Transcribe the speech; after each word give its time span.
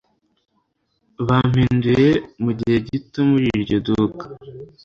Bampinduye 1.27 2.09
mugihe 2.43 2.77
gito 2.87 3.19
muri 3.29 3.45
iryo 3.57 3.77
duka. 3.87 4.25